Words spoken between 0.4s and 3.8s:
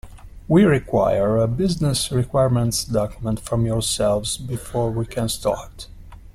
We require a business requirements document from